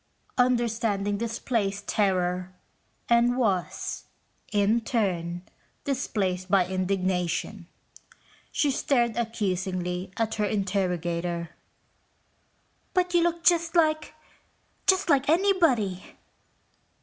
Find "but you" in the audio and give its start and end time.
12.95-13.21